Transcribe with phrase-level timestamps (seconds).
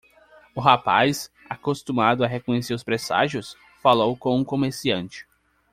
[0.55, 1.29] O rapaz?
[1.47, 3.55] acostumado a reconhecer os presságios?
[3.83, 5.27] falou com o comerciante.